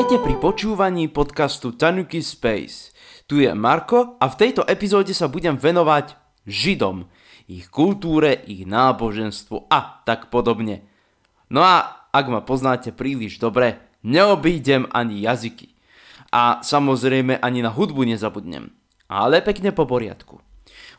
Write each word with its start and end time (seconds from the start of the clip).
Vítajte 0.00 0.24
pri 0.24 0.40
počúvaní 0.40 1.12
podcastu 1.12 1.76
Tanuki 1.76 2.24
Space. 2.24 2.96
Tu 3.28 3.44
je 3.44 3.52
Marko 3.52 4.16
a 4.16 4.32
v 4.32 4.38
tejto 4.40 4.64
epizóde 4.64 5.12
sa 5.12 5.28
budem 5.28 5.60
venovať 5.60 6.16
Židom, 6.48 7.04
ich 7.44 7.68
kultúre, 7.68 8.32
ich 8.48 8.64
náboženstvu 8.64 9.68
a 9.68 10.00
tak 10.08 10.32
podobne. 10.32 10.88
No 11.52 11.60
a 11.60 12.08
ak 12.16 12.32
ma 12.32 12.40
poznáte 12.40 12.96
príliš 12.96 13.36
dobre, 13.36 13.76
neobídem 14.00 14.88
ani 14.88 15.20
jazyky. 15.20 15.68
A 16.32 16.64
samozrejme 16.64 17.36
ani 17.36 17.60
na 17.60 17.68
hudbu 17.68 18.00
nezabudnem. 18.08 18.72
Ale 19.04 19.44
pekne 19.44 19.68
po 19.68 19.84
poriadku. 19.84 20.40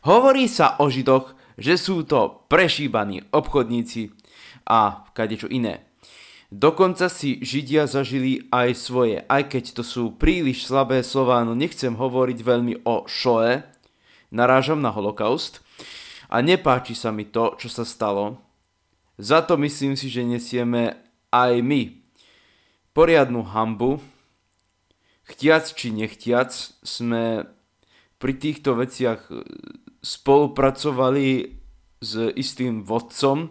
Hovorí 0.06 0.46
sa 0.46 0.78
o 0.78 0.86
Židoch, 0.86 1.58
že 1.58 1.74
sú 1.74 2.06
to 2.06 2.46
prešíbaní 2.46 3.26
obchodníci 3.34 4.14
a 4.70 5.10
kadečo 5.10 5.50
iné. 5.50 5.90
Dokonca 6.52 7.08
si 7.08 7.40
Židia 7.40 7.88
zažili 7.88 8.44
aj 8.52 8.76
svoje, 8.76 9.24
aj 9.24 9.56
keď 9.56 9.64
to 9.72 9.80
sú 9.80 10.12
príliš 10.12 10.68
slabé 10.68 11.00
slova, 11.00 11.40
no 11.48 11.56
nechcem 11.56 11.96
hovoriť 11.96 12.38
veľmi 12.44 12.84
o 12.84 13.08
šoe, 13.08 13.64
narážam 14.28 14.84
na 14.84 14.92
holokaust 14.92 15.64
a 16.28 16.44
nepáči 16.44 16.92
sa 16.92 17.08
mi 17.08 17.24
to, 17.24 17.56
čo 17.56 17.72
sa 17.72 17.88
stalo. 17.88 18.36
Za 19.16 19.40
to 19.48 19.56
myslím 19.56 19.96
si, 19.96 20.12
že 20.12 20.28
nesieme 20.28 21.00
aj 21.32 21.64
my 21.64 21.88
poriadnu 22.92 23.48
hambu. 23.48 24.04
Chtiac 25.24 25.72
či 25.72 25.88
nechtiac 25.88 26.52
sme 26.84 27.48
pri 28.20 28.32
týchto 28.36 28.76
veciach 28.76 29.24
spolupracovali 30.04 31.48
s 31.96 32.12
istým 32.36 32.84
vodcom 32.84 33.48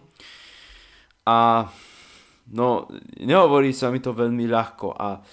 a 1.25 1.65
No, 2.51 2.91
nehovorí 3.15 3.71
sa 3.71 3.87
mi 3.95 4.03
to 4.03 4.11
veľmi 4.11 4.43
ľahko 4.43 4.91
a 4.91 5.23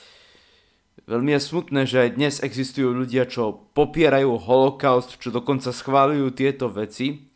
veľmi 1.11 1.35
je 1.35 1.41
smutné, 1.43 1.81
že 1.83 1.99
aj 2.07 2.11
dnes 2.15 2.35
existujú 2.39 2.95
ľudia, 2.95 3.27
čo 3.27 3.67
popierajú 3.75 4.39
holokaust, 4.39 5.19
čo 5.19 5.35
dokonca 5.35 5.75
schválujú 5.75 6.31
tieto 6.31 6.71
veci. 6.71 7.27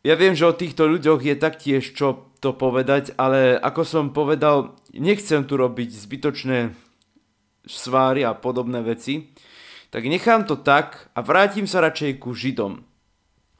Ja 0.00 0.16
viem, 0.16 0.32
že 0.32 0.48
o 0.48 0.56
týchto 0.56 0.88
ľuďoch 0.88 1.20
je 1.20 1.34
taktiež 1.36 1.92
čo 1.92 2.32
to 2.40 2.56
povedať, 2.56 3.12
ale 3.20 3.58
ako 3.60 3.82
som 3.84 4.04
povedal, 4.16 4.78
nechcem 4.96 5.44
tu 5.44 5.60
robiť 5.60 5.92
zbytočné 5.92 6.72
sváry 7.68 8.22
a 8.22 8.32
podobné 8.32 8.80
veci, 8.80 9.34
tak 9.90 10.06
nechám 10.06 10.46
to 10.48 10.56
tak 10.56 11.10
a 11.12 11.20
vrátim 11.20 11.66
sa 11.68 11.82
radšej 11.84 12.22
ku 12.22 12.32
Židom. 12.32 12.80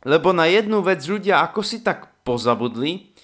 Lebo 0.07 0.31
na 0.31 0.47
jednu 0.47 0.81
vec 0.87 1.03
ľudia 1.03 1.43
ako 1.43 1.67
si 1.67 1.83
tak 1.83 2.15
pozabudli, 2.23 3.16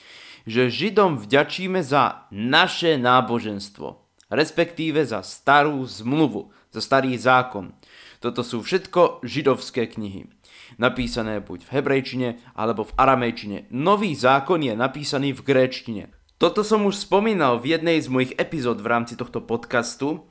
že 0.48 0.72
Židom 0.72 1.18
vďačíme 1.20 1.82
za 1.82 2.26
naše 2.30 2.98
náboženstvo, 2.98 4.02
respektíve 4.32 5.04
za 5.06 5.20
starú 5.22 5.82
zmluvu, 5.84 6.50
za 6.72 6.80
starý 6.80 7.14
zákon. 7.18 7.76
Toto 8.22 8.46
sú 8.46 8.62
všetko 8.62 9.26
židovské 9.26 9.90
knihy, 9.90 10.30
napísané 10.78 11.42
buď 11.42 11.66
v 11.66 11.72
hebrejčine 11.74 12.28
alebo 12.54 12.86
v 12.86 12.94
aramejčine. 12.94 13.68
Nový 13.74 14.14
zákon 14.14 14.62
je 14.62 14.72
napísaný 14.78 15.34
v 15.34 15.42
gréčtine. 15.42 16.04
Toto 16.38 16.66
som 16.66 16.86
už 16.86 17.02
spomínal 17.02 17.62
v 17.62 17.78
jednej 17.78 18.02
z 18.02 18.10
mojich 18.10 18.32
epizód 18.34 18.82
v 18.82 18.90
rámci 18.90 19.14
tohto 19.14 19.42
podcastu, 19.42 20.26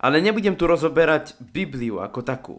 ale 0.00 0.24
nebudem 0.24 0.56
tu 0.56 0.64
rozoberať 0.64 1.36
Bibliu 1.40 2.00
ako 2.00 2.20
takú. 2.24 2.56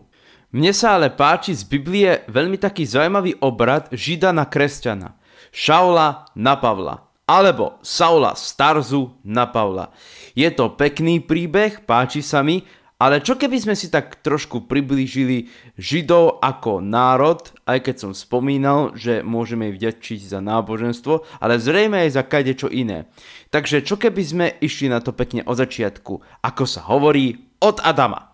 Mne 0.51 0.75
sa 0.75 0.99
ale 0.99 1.09
páči 1.09 1.55
z 1.55 1.63
Biblie 1.63 2.27
veľmi 2.27 2.59
taký 2.59 2.83
zaujímavý 2.83 3.39
obrad 3.39 3.87
Žida 3.89 4.35
na 4.35 4.45
kresťana. 4.45 5.15
Šaula 5.49 6.29
na 6.37 6.53
Pavla 6.61 7.11
alebo 7.31 7.79
Saula 7.79 8.35
z 8.35 8.59
Tarzu 8.59 9.15
na 9.23 9.47
Pavla. 9.47 9.95
Je 10.35 10.51
to 10.51 10.75
pekný 10.75 11.23
príbeh, 11.23 11.87
páči 11.87 12.19
sa 12.19 12.43
mi, 12.43 12.67
ale 13.01 13.17
čo 13.23 13.33
keby 13.33 13.57
sme 13.57 13.73
si 13.73 13.89
tak 13.89 14.21
trošku 14.21 14.69
priblížili 14.69 15.49
Židov 15.73 16.37
ako 16.37 16.85
národ, 16.85 17.41
aj 17.65 17.87
keď 17.87 17.95
som 17.97 18.11
spomínal, 18.13 18.93
že 18.93 19.25
môžeme 19.25 19.73
ich 19.73 19.81
vďačiť 19.81 20.27
za 20.27 20.37
náboženstvo, 20.43 21.41
ale 21.41 21.57
zrejme 21.57 21.97
aj 22.05 22.19
za 22.19 22.23
čo 22.53 22.69
iné. 22.69 23.09
Takže 23.49 23.81
čo 23.81 23.97
keby 23.97 24.21
sme 24.21 24.45
išli 24.61 24.91
na 24.91 25.01
to 25.01 25.15
pekne 25.17 25.41
od 25.47 25.57
začiatku, 25.57 26.45
ako 26.45 26.63
sa 26.69 26.85
hovorí, 26.85 27.50
od 27.61 27.77
Adama. 27.85 28.33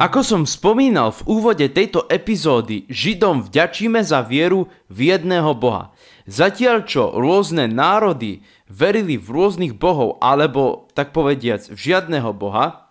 Ako 0.00 0.20
som 0.26 0.42
spomínal 0.42 1.14
v 1.14 1.38
úvode 1.38 1.66
tejto 1.70 2.10
epizódy, 2.10 2.90
Židom 2.90 3.46
vďačíme 3.46 4.02
za 4.02 4.26
vieru 4.26 4.66
v 4.90 5.14
jedného 5.14 5.54
Boha. 5.54 5.94
Zatiaľ 6.30 6.86
čo 6.86 7.10
rôzne 7.14 7.66
národy 7.66 8.46
verili 8.70 9.18
v 9.18 9.26
rôznych 9.34 9.74
bohov, 9.74 10.22
alebo 10.22 10.86
tak 10.94 11.10
povediac 11.10 11.66
v 11.74 11.74
žiadného 11.74 12.30
boha, 12.30 12.86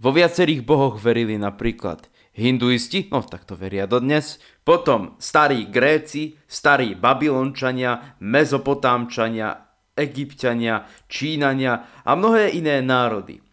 vo 0.00 0.10
viacerých 0.10 0.64
bohoch 0.64 0.96
verili 0.96 1.36
napríklad 1.36 2.08
hinduisti, 2.32 3.12
no 3.12 3.20
tak 3.20 3.44
to 3.44 3.52
veria 3.52 3.84
dodnes, 3.84 4.40
potom 4.64 5.12
starí 5.20 5.68
Gréci, 5.68 6.40
starí 6.48 6.96
Babylončania, 6.96 8.16
Mezopotámčania, 8.24 9.76
Egyptiania, 9.92 10.88
Čínania 11.06 12.00
a 12.00 12.16
mnohé 12.16 12.56
iné 12.56 12.80
národy. 12.80 13.43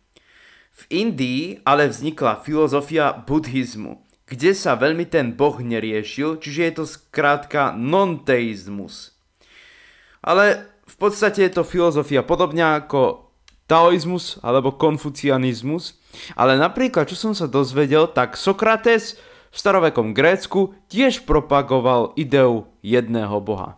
V 0.81 0.83
Indii 0.89 1.61
ale 1.61 1.85
vznikla 1.85 2.41
filozofia 2.41 3.13
buddhizmu, 3.13 4.01
kde 4.25 4.57
sa 4.57 4.73
veľmi 4.73 5.05
ten 5.05 5.37
boh 5.37 5.61
neriešil, 5.61 6.41
čiže 6.41 6.61
je 6.65 6.73
to 6.73 6.85
skrátka 6.89 7.77
non-teizmus. 7.77 9.13
Ale 10.25 10.65
v 10.89 10.95
podstate 10.97 11.45
je 11.45 11.53
to 11.53 11.61
filozofia 11.61 12.25
podobne 12.25 12.65
ako 12.65 13.29
taoizmus 13.69 14.41
alebo 14.41 14.73
konfucianizmus, 14.73 16.01
ale 16.33 16.57
napríklad, 16.57 17.05
čo 17.05 17.15
som 17.15 17.33
sa 17.37 17.45
dozvedel, 17.45 18.09
tak 18.09 18.33
Sokrates 18.33 19.21
v 19.53 19.55
starovekom 19.55 20.17
Grécku 20.17 20.73
tiež 20.89 21.29
propagoval 21.29 22.17
ideu 22.17 22.65
jedného 22.81 23.37
boha. 23.37 23.77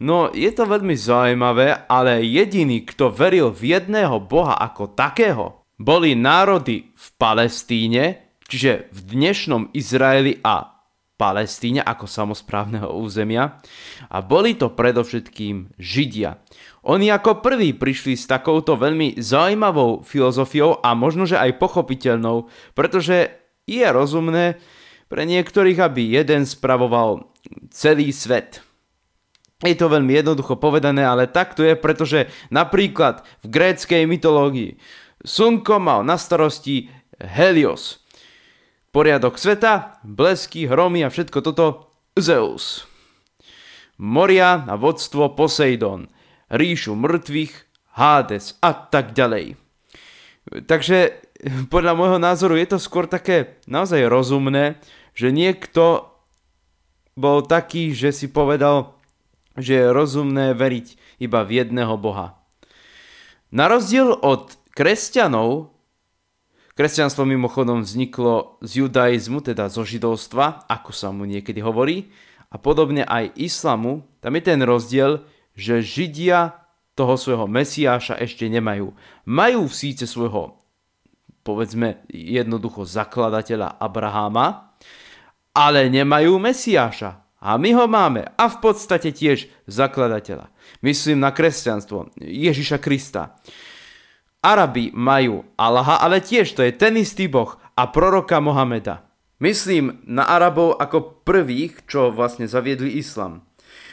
No, 0.00 0.32
je 0.32 0.48
to 0.48 0.64
veľmi 0.64 0.96
zaujímavé, 0.96 1.84
ale 1.84 2.24
jediný, 2.24 2.88
kto 2.88 3.12
veril 3.12 3.52
v 3.52 3.76
jedného 3.76 4.16
boha 4.16 4.56
ako 4.56 4.96
takého, 4.96 5.59
boli 5.80 6.12
národy 6.12 6.92
v 6.92 7.06
Palestíne, 7.16 8.36
čiže 8.44 8.92
v 8.92 8.98
dnešnom 9.16 9.72
Izraeli 9.72 10.36
a 10.44 10.84
Palestíne 11.16 11.80
ako 11.80 12.04
samozprávneho 12.04 12.92
územia 12.96 13.60
a 14.12 14.20
boli 14.20 14.56
to 14.56 14.72
predovšetkým 14.72 15.72
Židia. 15.80 16.36
Oni 16.84 17.12
ako 17.12 17.44
prví 17.44 17.76
prišli 17.76 18.16
s 18.16 18.28
takouto 18.28 18.76
veľmi 18.76 19.20
zaujímavou 19.20 20.04
filozofiou 20.04 20.80
a 20.80 20.96
možno, 20.96 21.28
že 21.28 21.36
aj 21.36 21.60
pochopiteľnou, 21.60 22.48
pretože 22.72 23.36
je 23.68 23.84
rozumné 23.84 24.56
pre 25.12 25.28
niektorých, 25.28 25.76
aby 25.80 26.16
jeden 26.16 26.48
spravoval 26.48 27.28
celý 27.68 28.12
svet. 28.16 28.64
Je 29.60 29.76
to 29.76 29.92
veľmi 29.92 30.16
jednoducho 30.16 30.56
povedané, 30.56 31.04
ale 31.04 31.28
tak 31.28 31.52
to 31.52 31.60
je, 31.60 31.76
pretože 31.76 32.32
napríklad 32.48 33.20
v 33.44 33.46
gréckej 33.52 34.08
mytológii 34.08 34.80
Slnko 35.20 35.76
mal 35.80 36.00
na 36.04 36.16
starosti 36.16 36.88
Helios. 37.20 38.00
Poriadok 38.90 39.38
sveta, 39.38 40.00
blesky, 40.02 40.66
hromy 40.66 41.04
a 41.06 41.12
všetko 41.12 41.38
toto 41.44 41.94
Zeus. 42.18 42.88
Moria 44.00 44.64
a 44.64 44.74
vodstvo 44.80 45.36
Poseidon, 45.36 46.08
ríšu 46.48 46.96
mŕtvych, 46.96 47.54
Hades 48.00 48.56
a 48.64 48.72
tak 48.72 49.12
ďalej. 49.12 49.60
Takže 50.64 51.20
podľa 51.68 51.92
môjho 51.94 52.18
názoru 52.18 52.56
je 52.56 52.66
to 52.72 52.78
skôr 52.80 53.04
také 53.04 53.60
naozaj 53.68 54.08
rozumné, 54.08 54.80
že 55.12 55.34
niekto 55.34 56.08
bol 57.12 57.44
taký, 57.44 57.92
že 57.92 58.14
si 58.16 58.32
povedal, 58.32 58.96
že 59.58 59.76
je 59.76 59.92
rozumné 59.92 60.56
veriť 60.56 61.20
iba 61.20 61.44
v 61.44 61.60
jedného 61.60 61.94
Boha. 62.00 62.40
Na 63.50 63.66
rozdiel 63.66 64.14
od 64.14 64.59
kresťanov, 64.72 65.74
kresťanstvo 66.74 67.28
mimochodom 67.28 67.84
vzniklo 67.84 68.60
z 68.64 68.86
judaizmu, 68.86 69.44
teda 69.44 69.68
zo 69.68 69.84
židovstva, 69.84 70.66
ako 70.70 70.90
sa 70.90 71.12
mu 71.12 71.28
niekedy 71.28 71.60
hovorí, 71.60 72.10
a 72.50 72.58
podobne 72.58 73.06
aj 73.06 73.36
islamu, 73.38 74.02
tam 74.18 74.34
je 74.34 74.42
ten 74.42 74.60
rozdiel, 74.64 75.22
že 75.54 75.84
židia 75.84 76.66
toho 76.98 77.14
svojho 77.14 77.46
mesiáša 77.46 78.18
ešte 78.18 78.50
nemajú. 78.50 78.90
Majú 79.24 79.70
síce 79.70 80.04
svojho, 80.04 80.58
povedzme 81.46 82.02
jednoducho 82.10 82.82
zakladateľa 82.82 83.78
Abraháma, 83.78 84.74
ale 85.54 85.86
nemajú 85.88 86.38
mesiáša. 86.42 87.22
A 87.40 87.56
my 87.56 87.72
ho 87.72 87.88
máme. 87.88 88.28
A 88.36 88.52
v 88.52 88.56
podstate 88.60 89.16
tiež 89.16 89.48
zakladateľa. 89.64 90.52
Myslím 90.84 91.24
na 91.24 91.32
kresťanstvo, 91.32 92.12
Ježiša 92.20 92.76
Krista. 92.76 93.40
Arabi 94.40 94.88
majú 94.96 95.44
Allaha, 95.60 96.00
ale 96.00 96.24
tiež 96.24 96.56
to 96.56 96.64
je 96.64 96.72
ten 96.72 96.96
istý 96.96 97.28
boh 97.28 97.60
a 97.76 97.84
proroka 97.92 98.40
Mohameda. 98.40 99.04
Myslím 99.36 100.00
na 100.08 100.24
Arabov 100.24 100.80
ako 100.80 101.24
prvých, 101.24 101.84
čo 101.84 102.08
vlastne 102.08 102.48
zaviedli 102.48 102.96
islam. 102.96 103.44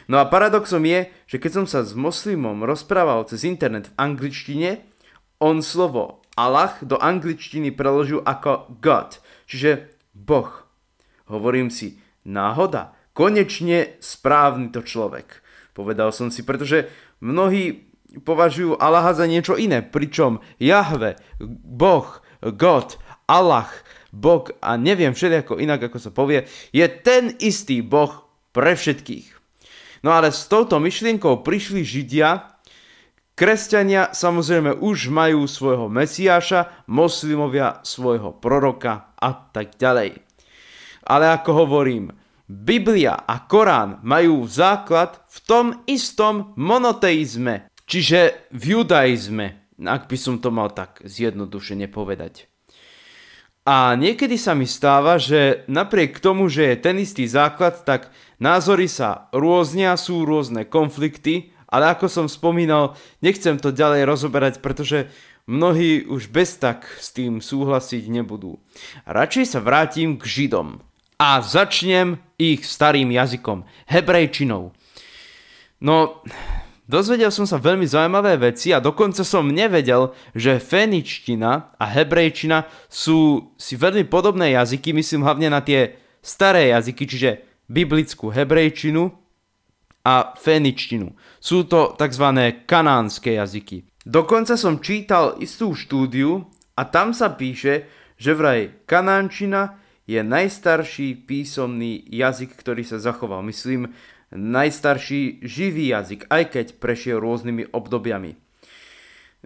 No 0.08 0.16
a 0.16 0.24
paradoxom 0.24 0.80
je, 0.88 1.12
že 1.28 1.36
keď 1.36 1.50
som 1.52 1.66
sa 1.68 1.84
s 1.84 1.92
moslimom 1.92 2.64
rozprával 2.64 3.28
cez 3.28 3.44
internet 3.44 3.92
v 3.92 3.96
angličtine, 4.00 4.70
On 5.36 5.60
slovo 5.60 6.24
Allah 6.32 6.80
do 6.80 6.96
angličtiny 6.96 7.68
preložil 7.76 8.24
ako 8.24 8.80
God, 8.80 9.20
čiže 9.44 9.92
Boh. 10.16 10.64
Hovorím 11.28 11.68
si, 11.68 12.00
náhoda, 12.24 12.96
konečne 13.12 14.00
správny 14.00 14.72
to 14.72 14.80
človek. 14.80 15.44
Povedal 15.76 16.08
som 16.10 16.32
si, 16.32 16.40
pretože 16.40 16.88
mnohí 17.20 17.87
považujú 18.16 18.80
Allaha 18.80 19.12
za 19.12 19.28
niečo 19.28 19.60
iné, 19.60 19.84
pričom 19.84 20.40
Jahve, 20.56 21.20
Boh, 21.64 22.24
God, 22.40 22.96
Allah, 23.28 23.68
Boh 24.08 24.48
a 24.64 24.80
neviem 24.80 25.12
všelijako 25.12 25.60
inak, 25.60 25.92
ako 25.92 25.98
sa 26.00 26.10
povie, 26.14 26.48
je 26.72 26.86
ten 26.88 27.36
istý 27.44 27.84
Boh 27.84 28.24
pre 28.56 28.72
všetkých. 28.72 29.36
No 30.00 30.14
ale 30.14 30.32
s 30.32 30.48
touto 30.48 30.80
myšlienkou 30.80 31.44
prišli 31.44 31.84
Židia, 31.84 32.56
kresťania 33.36 34.16
samozrejme 34.16 34.80
už 34.80 35.12
majú 35.12 35.44
svojho 35.44 35.92
Mesiáša, 35.92 36.88
moslimovia 36.88 37.84
svojho 37.84 38.32
proroka 38.38 39.12
a 39.18 39.30
tak 39.52 39.76
ďalej. 39.76 40.22
Ale 41.08 41.24
ako 41.34 41.66
hovorím, 41.66 42.14
Biblia 42.48 43.28
a 43.28 43.44
Korán 43.44 44.00
majú 44.00 44.48
základ 44.48 45.20
v 45.28 45.38
tom 45.44 45.66
istom 45.84 46.56
monoteizme, 46.56 47.67
čiže 47.88 48.36
v 48.52 48.78
judaizme, 48.78 49.56
ak 49.80 50.06
by 50.06 50.16
som 50.20 50.36
to 50.38 50.52
mal 50.52 50.68
tak 50.68 51.00
zjednodušene 51.02 51.88
povedať. 51.88 52.46
A 53.68 53.92
niekedy 54.00 54.40
sa 54.40 54.56
mi 54.56 54.64
stáva, 54.64 55.20
že 55.20 55.68
napriek 55.68 56.24
tomu, 56.24 56.48
že 56.48 56.72
je 56.72 56.76
ten 56.80 56.96
istý 57.00 57.28
základ, 57.28 57.84
tak 57.84 58.08
názory 58.40 58.88
sa 58.88 59.28
rôznia, 59.28 59.92
sú 60.00 60.24
rôzne 60.24 60.64
konflikty, 60.64 61.52
ale 61.68 61.92
ako 61.92 62.08
som 62.08 62.26
spomínal, 62.32 62.96
nechcem 63.20 63.60
to 63.60 63.68
ďalej 63.68 64.08
rozoberať, 64.08 64.64
pretože 64.64 65.12
mnohí 65.44 66.08
už 66.08 66.32
bez 66.32 66.56
tak 66.56 66.88
s 66.96 67.12
tým 67.12 67.44
súhlasiť 67.44 68.08
nebudú. 68.08 68.56
Radšej 69.04 69.44
sa 69.44 69.60
vrátim 69.60 70.16
k 70.16 70.24
Židom 70.24 70.80
a 71.20 71.44
začnem 71.44 72.24
ich 72.40 72.64
starým 72.64 73.12
jazykom, 73.12 73.68
hebrejčinou. 73.84 74.72
No, 75.84 76.24
Dozvedel 76.88 77.28
som 77.28 77.44
sa 77.44 77.60
veľmi 77.60 77.84
zaujímavé 77.84 78.40
veci 78.40 78.72
a 78.72 78.80
dokonca 78.80 79.20
som 79.20 79.44
nevedel, 79.44 80.16
že 80.32 80.56
féničtina 80.56 81.76
a 81.76 81.84
hebrejčina 81.84 82.64
sú 82.88 83.52
si 83.60 83.76
veľmi 83.76 84.08
podobné 84.08 84.56
jazyky, 84.56 84.96
myslím 84.96 85.20
hlavne 85.20 85.52
na 85.52 85.60
tie 85.60 86.00
staré 86.24 86.72
jazyky, 86.72 87.04
čiže 87.04 87.30
biblickú 87.68 88.32
hebrejčinu 88.32 89.12
a 90.00 90.32
féničtinu. 90.32 91.12
Sú 91.36 91.68
to 91.68 91.92
tzv. 91.92 92.56
kanánske 92.64 93.36
jazyky. 93.36 93.84
Dokonca 94.08 94.56
som 94.56 94.80
čítal 94.80 95.36
istú 95.44 95.76
štúdiu 95.76 96.48
a 96.72 96.88
tam 96.88 97.12
sa 97.12 97.36
píše, 97.36 97.84
že 98.16 98.32
vraj 98.32 98.88
kanánčina 98.88 99.76
je 100.08 100.24
najstarší 100.24 101.28
písomný 101.28 102.08
jazyk, 102.08 102.56
ktorý 102.56 102.80
sa 102.80 102.96
zachoval. 102.96 103.44
Myslím, 103.44 103.92
najstarší 104.32 105.40
živý 105.40 105.92
jazyk, 105.92 106.28
aj 106.28 106.44
keď 106.52 106.66
prešiel 106.76 107.16
rôznymi 107.20 107.72
obdobiami. 107.72 108.36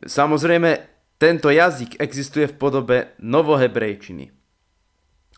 Samozrejme, 0.03 0.71
tento 1.23 1.55
jazyk 1.55 2.03
existuje 2.03 2.51
v 2.51 2.59
podobe 2.59 2.97
novohebrejčiny. 3.23 4.35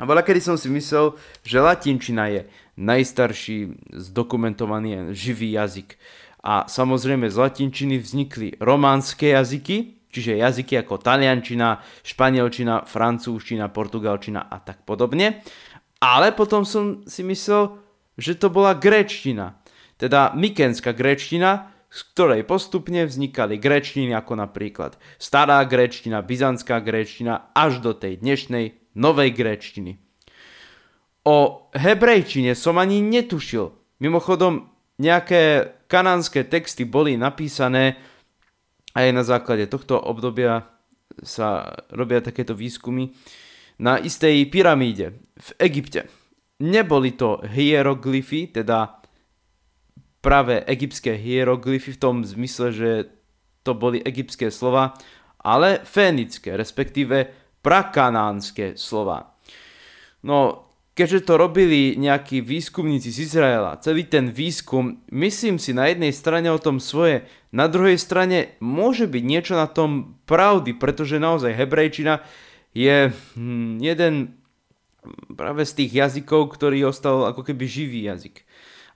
A 0.00 0.02
veľa 0.08 0.26
kedy 0.26 0.40
som 0.42 0.56
si 0.58 0.72
myslel, 0.72 1.14
že 1.44 1.62
latinčina 1.62 2.26
je 2.32 2.40
najstarší 2.74 3.78
zdokumentovaný 3.94 5.14
živý 5.14 5.54
jazyk. 5.54 5.94
A 6.42 6.66
samozrejme 6.66 7.30
z 7.30 7.36
latinčiny 7.36 8.00
vznikli 8.02 8.58
románske 8.58 9.36
jazyky, 9.36 10.08
čiže 10.10 10.40
jazyky 10.40 10.82
ako 10.82 10.98
taliančina, 10.98 11.84
španielčina, 12.02 12.88
francúzština, 12.88 13.70
portugalčina 13.70 14.50
a 14.50 14.56
tak 14.58 14.82
podobne. 14.82 15.44
Ale 16.02 16.34
potom 16.34 16.66
som 16.66 17.06
si 17.06 17.22
myslel, 17.22 17.83
že 18.18 18.38
to 18.38 18.50
bola 18.50 18.74
gréčtina, 18.74 19.58
teda 19.98 20.34
mykenská 20.34 20.94
gréčtina, 20.94 21.74
z 21.94 22.00
ktorej 22.10 22.42
postupne 22.42 23.06
vznikali 23.06 23.54
gréčtiny 23.54 24.10
ako 24.18 24.34
napríklad 24.34 24.98
stará 25.14 25.62
gréčtina, 25.62 26.26
byzantská 26.26 26.82
gréčtina 26.82 27.54
až 27.54 27.78
do 27.78 27.94
tej 27.94 28.18
dnešnej 28.18 28.94
novej 28.98 29.30
gréčtiny. 29.30 30.02
O 31.24 31.70
hebrejčine 31.72 32.52
som 32.58 32.76
ani 32.82 32.98
netušil. 32.98 33.72
Mimochodom, 34.02 34.68
nejaké 34.98 35.72
kanánske 35.86 36.44
texty 36.50 36.82
boli 36.82 37.14
napísané 37.14 37.96
aj 38.94 39.06
na 39.14 39.22
základe 39.22 39.70
tohto 39.70 39.98
obdobia 39.98 40.66
sa 41.22 41.78
robia 41.94 42.18
takéto 42.18 42.58
výskumy 42.58 43.14
na 43.78 43.98
istej 43.98 44.50
pyramíde 44.50 45.18
v 45.34 45.48
Egypte. 45.62 46.10
Neboli 46.62 47.18
to 47.18 47.42
hieroglyfy, 47.42 48.54
teda 48.54 49.02
práve 50.22 50.62
egyptské 50.64 51.18
hieroglyfy 51.18 51.98
v 51.98 52.00
tom 52.00 52.16
zmysle, 52.22 52.70
že 52.70 52.90
to 53.66 53.74
boli 53.74 53.98
egyptské 54.00 54.48
slova, 54.54 54.94
ale 55.44 55.82
fénické, 55.84 56.56
respektíve 56.56 57.28
prakanánske 57.60 58.76
slova. 58.76 59.34
No, 60.24 60.68
keďže 60.96 61.26
to 61.28 61.34
robili 61.36 61.98
nejakí 61.98 62.40
výskumníci 62.40 63.10
z 63.10 63.28
Izraela, 63.28 63.80
celý 63.82 64.06
ten 64.08 64.30
výskum, 64.30 65.04
myslím 65.12 65.58
si 65.60 65.76
na 65.76 65.90
jednej 65.90 66.14
strane 66.14 66.48
o 66.48 66.62
tom 66.62 66.80
svoje, 66.80 67.26
na 67.50 67.66
druhej 67.68 68.00
strane 68.00 68.56
môže 68.62 69.04
byť 69.10 69.22
niečo 69.26 69.54
na 69.58 69.66
tom 69.66 70.16
pravdy, 70.24 70.76
pretože 70.78 71.20
naozaj 71.20 71.52
hebrejčina 71.56 72.24
je 72.72 73.12
hm, 73.12 73.82
jeden 73.82 74.43
práve 75.32 75.62
z 75.68 75.72
tých 75.84 75.90
jazykov, 76.04 76.54
ktorý 76.56 76.88
ostal 76.88 77.28
ako 77.28 77.44
keby 77.44 77.64
živý 77.68 78.08
jazyk. 78.08 78.44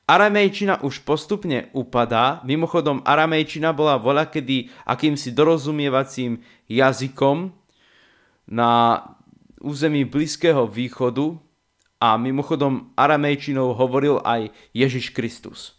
Aramejčina 0.09 0.81
už 0.81 1.05
postupne 1.05 1.69
upadá, 1.77 2.41
mimochodom 2.41 3.05
aramejčina 3.05 3.77
bola 3.77 4.01
voľakedy 4.01 4.73
akýmsi 4.89 5.37
dorozumievacím 5.37 6.41
jazykom 6.65 7.53
na 8.49 9.05
území 9.61 10.09
Blízkeho 10.09 10.65
východu 10.65 11.37
a 12.01 12.17
mimochodom 12.17 12.89
aramejčinou 12.97 13.77
hovoril 13.77 14.25
aj 14.25 14.49
Ježiš 14.73 15.13
Kristus. 15.13 15.77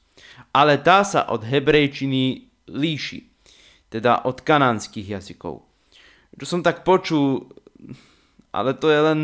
Ale 0.54 0.78
tá 0.78 1.02
sa 1.02 1.26
od 1.34 1.42
hebrejčiny 1.42 2.54
líši, 2.70 3.26
teda 3.90 4.30
od 4.30 4.46
kanánskych 4.46 5.10
jazykov. 5.10 5.66
Čo 6.38 6.46
som 6.46 6.62
tak 6.62 6.86
počul, 6.86 7.50
ale 8.54 8.78
to 8.78 8.94
je 8.94 9.00
len 9.02 9.20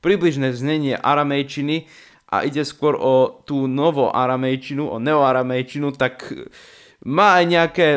približné 0.00 0.52
znenie 0.56 0.96
aramejčiny 0.96 1.88
a 2.30 2.46
ide 2.46 2.64
skôr 2.64 2.96
o 2.96 3.42
tú 3.44 3.66
novoaramejčinu, 3.66 4.86
o 4.86 4.96
neoaramejčinu, 5.02 5.92
tak 5.96 6.30
má 7.04 7.40
aj 7.40 7.44
nejaké 7.48 7.88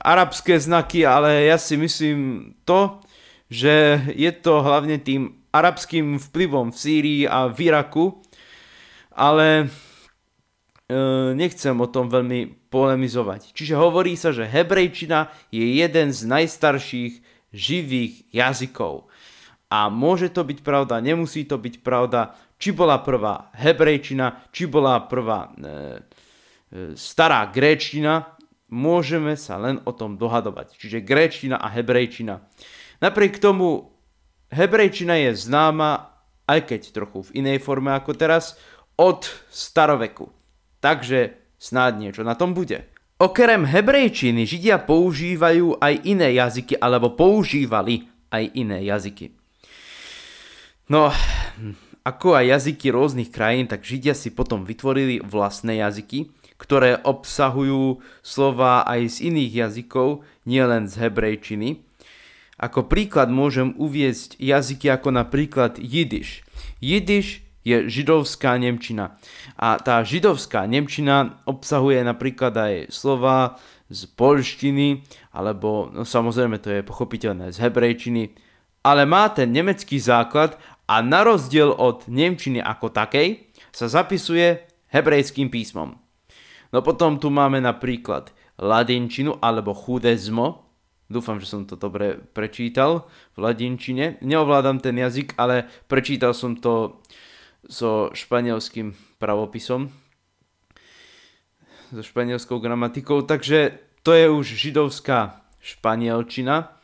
arabské 0.00 0.60
znaky, 0.60 1.08
ale 1.08 1.48
ja 1.48 1.56
si 1.56 1.80
myslím 1.80 2.52
to, 2.68 3.00
že 3.50 3.98
je 4.14 4.30
to 4.30 4.62
hlavne 4.62 5.00
tým 5.02 5.40
arabským 5.50 6.22
vplyvom 6.22 6.70
v 6.70 6.78
Sýrii 6.78 7.22
a 7.26 7.50
v 7.50 7.72
Iraku, 7.72 8.22
ale 9.10 9.66
e, 9.66 9.66
nechcem 11.34 11.74
o 11.74 11.90
tom 11.90 12.06
veľmi 12.06 12.70
polemizovať. 12.70 13.50
Čiže 13.50 13.74
hovorí 13.74 14.14
sa, 14.14 14.30
že 14.30 14.46
hebrejčina 14.46 15.34
je 15.50 15.66
jeden 15.82 16.14
z 16.14 16.20
najstarších 16.30 17.12
živých 17.50 18.30
jazykov. 18.30 19.09
A 19.70 19.86
môže 19.86 20.34
to 20.34 20.42
byť 20.42 20.66
pravda, 20.66 20.98
nemusí 20.98 21.46
to 21.46 21.54
byť 21.54 21.86
pravda. 21.86 22.34
Či 22.58 22.74
bola 22.74 22.98
prvá 23.00 23.54
hebrejčina, 23.54 24.50
či 24.50 24.66
bola 24.66 25.06
prvá 25.06 25.46
e, 25.46 25.50
e, 25.54 25.72
stará 26.98 27.46
gréčtina, 27.48 28.34
môžeme 28.68 29.38
sa 29.38 29.56
len 29.62 29.78
o 29.86 29.94
tom 29.94 30.18
dohadovať. 30.18 30.74
Čiže 30.74 31.06
gréčtina 31.06 31.56
a 31.62 31.70
hebrejčina. 31.70 32.42
Napriek 32.98 33.38
tomu 33.38 33.94
hebrejčina 34.50 35.16
je 35.30 35.38
známa, 35.38 36.18
aj 36.50 36.66
keď 36.66 36.80
trochu 36.90 37.30
v 37.30 37.46
inej 37.46 37.62
forme 37.62 37.94
ako 37.94 38.12
teraz, 38.18 38.58
od 38.98 39.24
staroveku. 39.48 40.28
Takže 40.82 41.38
snáď 41.56 41.92
niečo 41.96 42.22
na 42.26 42.34
tom 42.34 42.52
bude. 42.52 42.90
Okrem 43.20 43.68
hebrejčiny 43.68 44.48
Židia 44.48 44.80
používajú 44.80 45.76
aj 45.76 45.94
iné 46.08 46.36
jazyky, 46.40 46.80
alebo 46.80 47.12
používali 47.12 48.08
aj 48.32 48.44
iné 48.56 48.84
jazyky. 48.88 49.39
No, 50.90 51.14
ako 52.02 52.34
aj 52.34 52.50
jazyky 52.50 52.90
rôznych 52.90 53.30
krajín, 53.30 53.70
tak 53.70 53.86
Židia 53.86 54.10
si 54.10 54.34
potom 54.34 54.66
vytvorili 54.66 55.22
vlastné 55.22 55.78
jazyky, 55.78 56.34
ktoré 56.58 56.98
obsahujú 57.06 58.02
slova 58.26 58.82
aj 58.82 59.14
z 59.14 59.16
iných 59.30 59.52
jazykov, 59.54 60.26
nielen 60.50 60.90
z 60.90 61.06
hebrejčiny. 61.06 61.86
Ako 62.58 62.90
príklad 62.90 63.30
môžem 63.30 63.70
uviezť 63.78 64.36
jazyky 64.42 64.90
ako 64.90 65.14
napríklad 65.14 65.78
jidiš. 65.78 66.42
Jidiš 66.82 67.46
je 67.62 67.86
židovská 67.86 68.58
nemčina. 68.58 69.14
A 69.54 69.78
tá 69.78 70.02
židovská 70.02 70.66
nemčina 70.66 71.38
obsahuje 71.46 72.02
napríklad 72.02 72.52
aj 72.58 72.74
slova 72.90 73.62
z 73.86 74.10
polštiny, 74.18 75.06
alebo 75.30 75.86
no 75.94 76.02
samozrejme 76.02 76.58
to 76.58 76.74
je 76.74 76.82
pochopiteľné 76.82 77.54
z 77.54 77.62
hebrejčiny, 77.62 78.49
ale 78.80 79.04
má 79.04 79.28
ten 79.28 79.52
nemecký 79.52 80.00
základ 80.00 80.56
a 80.88 81.04
na 81.04 81.22
rozdiel 81.22 81.70
od 81.70 82.08
nemčiny 82.08 82.58
ako 82.58 82.90
takej 82.90 83.46
sa 83.70 83.86
zapisuje 83.86 84.66
hebrejským 84.90 85.52
písmom. 85.52 85.94
No 86.70 86.78
potom 86.82 87.18
tu 87.18 87.30
máme 87.30 87.62
napríklad 87.62 88.34
ladinčinu 88.58 89.38
alebo 89.38 89.74
chudezmo. 89.74 90.66
Dúfam, 91.10 91.42
že 91.42 91.50
som 91.50 91.66
to 91.66 91.74
dobre 91.74 92.22
prečítal 92.34 93.10
v 93.34 93.50
ladinčine. 93.50 94.22
Neovládam 94.22 94.78
ten 94.78 94.94
jazyk, 94.94 95.34
ale 95.34 95.66
prečítal 95.90 96.34
som 96.34 96.54
to 96.54 97.02
so 97.66 98.14
španielským 98.14 98.94
pravopisom 99.18 99.90
so 101.90 102.02
španielskou 102.02 102.58
gramatikou, 102.58 103.22
takže 103.22 103.78
to 104.02 104.12
je 104.14 104.30
už 104.30 104.46
židovská 104.46 105.42
španielčina 105.60 106.79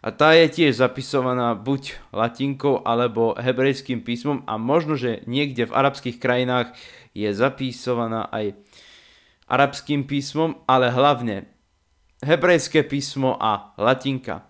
a 0.00 0.08
tá 0.08 0.32
je 0.32 0.48
tiež 0.48 0.80
zapisovaná 0.80 1.52
buď 1.52 2.00
latinkou 2.16 2.80
alebo 2.88 3.36
hebrejským 3.36 4.00
písmom 4.00 4.40
a 4.48 4.56
možno, 4.56 4.96
že 4.96 5.20
niekde 5.28 5.68
v 5.68 5.76
arabských 5.76 6.16
krajinách 6.16 6.72
je 7.12 7.28
zapisovaná 7.36 8.32
aj 8.32 8.56
arabským 9.44 10.08
písmom, 10.08 10.56
ale 10.64 10.88
hlavne 10.88 11.52
hebrejské 12.24 12.84
písmo 12.88 13.36
a 13.36 13.76
latinka. 13.76 14.48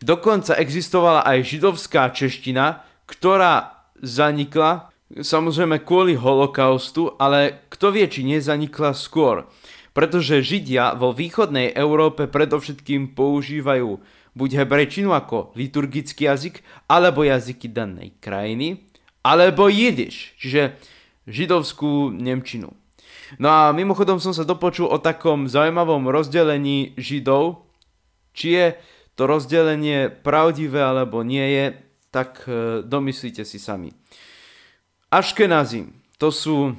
Dokonca 0.00 0.56
existovala 0.56 1.24
aj 1.24 1.48
židovská 1.48 2.12
čeština, 2.12 2.84
ktorá 3.08 3.88
zanikla 4.00 4.90
samozrejme 5.10 5.82
kvôli 5.82 6.14
holokaustu, 6.14 7.18
ale 7.18 7.66
kto 7.68 7.90
vie, 7.90 8.06
či 8.06 8.22
nezanikla 8.22 8.94
skôr. 8.94 9.50
Pretože 9.90 10.46
Židia 10.46 10.94
vo 10.94 11.10
východnej 11.10 11.74
Európe 11.74 12.30
predovšetkým 12.30 13.18
používajú 13.18 13.98
buď 14.34 14.64
hebrejčinu 14.64 15.14
ako 15.14 15.54
liturgický 15.58 16.30
jazyk, 16.30 16.62
alebo 16.86 17.26
jazyky 17.26 17.70
danej 17.70 18.14
krajiny, 18.22 18.86
alebo 19.20 19.68
jidiš, 19.68 20.34
čiže 20.40 20.80
židovskú 21.28 22.10
nemčinu. 22.10 22.72
No 23.38 23.46
a 23.46 23.70
mimochodom 23.70 24.18
som 24.18 24.34
sa 24.34 24.42
dopočul 24.42 24.90
o 24.90 24.98
takom 24.98 25.46
zaujímavom 25.46 26.10
rozdelení 26.10 26.98
Židov, 26.98 27.62
či 28.34 28.58
je 28.58 28.66
to 29.14 29.30
rozdelenie 29.30 30.10
pravdivé 30.10 30.82
alebo 30.82 31.22
nie 31.22 31.46
je, 31.46 31.64
tak 32.10 32.42
e, 32.50 32.82
domyslíte 32.82 33.46
si 33.46 33.62
sami. 33.62 33.94
Aškenazim, 35.14 35.94
to 36.18 36.34
sú 36.34 36.74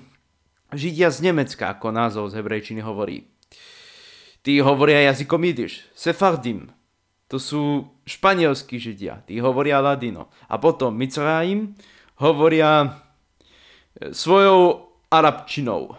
Židia 0.72 1.12
z 1.12 1.32
Nemecka, 1.32 1.72
ako 1.72 1.92
názov 1.92 2.32
z 2.32 2.40
hebrejčiny 2.40 2.84
hovorí. 2.84 3.28
Tí 4.42 4.60
hovoria 4.64 5.12
jazykom 5.12 5.44
jidiš. 5.44 5.86
Sefardim, 5.94 6.72
to 7.32 7.40
sú 7.40 7.88
španielskí 8.04 8.76
Židia, 8.76 9.24
tí 9.24 9.40
hovoria 9.40 9.80
ladino. 9.80 10.28
A 10.52 10.60
potom 10.60 10.92
Mizraim 10.92 11.80
hovoria 12.20 12.84
e, 12.84 14.12
svojou 14.12 14.92
arabčinou. 15.08 15.96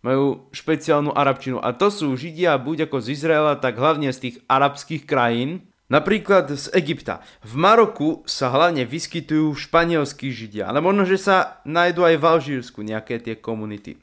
Majú 0.00 0.48
špeciálnu 0.56 1.12
arabčinu. 1.12 1.60
A 1.60 1.76
to 1.76 1.92
sú 1.92 2.16
Židia 2.16 2.56
buď 2.56 2.88
ako 2.88 3.04
z 3.04 3.12
Izraela, 3.12 3.60
tak 3.60 3.76
hlavne 3.76 4.08
z 4.08 4.32
tých 4.32 4.36
arabských 4.48 5.04
krajín, 5.04 5.68
Napríklad 5.84 6.48
z 6.48 6.72
Egypta. 6.72 7.20
V 7.44 7.60
Maroku 7.60 8.24
sa 8.24 8.48
hlavne 8.48 8.88
vyskytujú 8.88 9.52
španielskí 9.52 10.32
židia, 10.32 10.64
ale 10.64 10.80
možno, 10.80 11.04
že 11.04 11.20
sa 11.20 11.60
nájdú 11.68 12.08
aj 12.08 12.16
v 12.16 12.24
Alžírsku 12.24 12.80
nejaké 12.80 13.20
tie 13.20 13.36
komunity. 13.36 14.00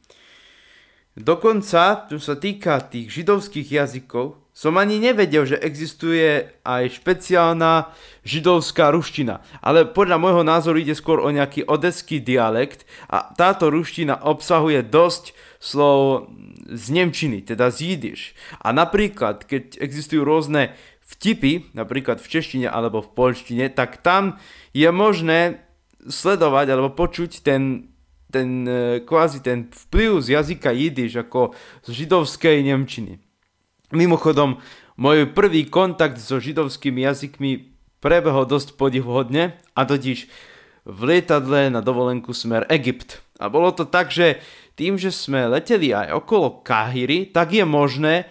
Dokonca, 1.12 2.08
čo 2.08 2.18
sa 2.24 2.39
týka 2.39 2.80
tých 2.88 3.12
židovských 3.12 3.68
jazykov, 3.68 4.41
som 4.51 4.75
ani 4.75 5.00
nevedel, 5.00 5.48
že 5.48 5.60
existuje 5.63 6.44
aj 6.68 7.00
špeciálna 7.00 7.91
židovská 8.27 8.91
ruština. 8.91 9.39
Ale 9.63 9.88
podľa 9.88 10.20
môjho 10.20 10.44
názoru 10.44 10.80
ide 10.80 10.91
skôr 10.91 11.24
o 11.24 11.32
nejaký 11.32 11.68
odeský 11.68 12.20
dialekt 12.20 12.84
a 13.08 13.32
táto 13.32 13.72
ruština 13.72 14.20
obsahuje 14.24 14.84
dosť 14.84 15.36
slov 15.60 16.32
z 16.68 16.86
Nemčiny, 16.91 17.44
teda 17.48 17.72
z 17.72 17.96
jidiš. 17.96 18.36
A 18.60 18.75
napríklad, 18.75 19.48
keď 19.48 19.80
existujú 19.80 20.24
rôzne 20.24 20.75
vtipy, 21.03 21.72
napríklad 21.75 22.24
v 22.24 22.27
češtine 22.27 22.68
alebo 22.72 23.03
v 23.03 23.12
polštine, 23.12 23.68
tak 23.72 24.00
tam 24.00 24.39
je 24.72 24.88
možné 24.91 25.63
sledovať 26.08 26.68
alebo 26.72 26.89
počuť 26.91 27.44
ten, 27.44 27.91
ten 28.32 28.64
e, 28.64 29.04
kvázi 29.04 29.44
ten 29.44 29.68
vplyv 29.68 30.24
z 30.24 30.28
jazyka 30.40 30.72
jidiš 30.72 31.28
ako 31.28 31.52
z 31.84 31.90
židovskej 31.92 32.64
nemčiny. 32.64 33.20
Mimochodom, 33.92 34.64
môj 34.96 35.28
prvý 35.36 35.68
kontakt 35.68 36.18
so 36.18 36.40
židovskými 36.40 37.04
jazykmi 37.04 37.76
prebehol 38.00 38.48
dosť 38.48 38.80
podivuhodne 38.80 39.60
a 39.76 39.82
totiž 39.84 40.32
v 40.88 41.00
lietadle 41.06 41.70
na 41.70 41.84
dovolenku 41.84 42.34
smer 42.34 42.66
Egypt. 42.72 43.22
A 43.38 43.52
bolo 43.52 43.70
to 43.76 43.86
tak, 43.86 44.10
že 44.10 44.42
tým, 44.74 44.98
že 44.98 45.14
sme 45.14 45.46
leteli 45.52 45.94
aj 45.94 46.16
okolo 46.18 46.64
Kahiry, 46.66 47.30
tak 47.30 47.54
je 47.54 47.66
možné, 47.68 48.26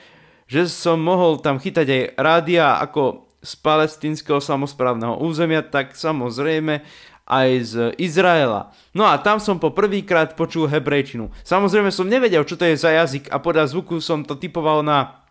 že 0.51 0.67
som 0.67 0.99
mohol 0.99 1.39
tam 1.39 1.63
chytať 1.63 1.87
aj 1.87 2.03
rádia 2.19 2.67
ako 2.83 3.31
z 3.41 3.53
palestinského 3.63 4.43
samozprávneho 4.43 5.17
územia, 5.23 5.65
tak 5.65 5.97
samozrejme 5.97 6.85
aj 7.31 7.49
z 7.63 7.75
Izraela. 8.03 8.75
No 8.91 9.07
a 9.07 9.15
tam 9.23 9.39
som 9.39 9.63
po 9.63 9.71
prvýkrát 9.71 10.35
počul 10.35 10.67
hebrejčinu. 10.67 11.31
Samozrejme 11.47 11.95
som 11.95 12.11
nevedel, 12.11 12.43
čo 12.43 12.59
to 12.59 12.67
je 12.67 12.75
za 12.75 12.91
jazyk 12.91 13.31
a 13.31 13.39
podľa 13.39 13.71
zvuku 13.71 14.03
som 14.03 14.27
to 14.27 14.35
typoval 14.35 14.83
na 14.83 15.23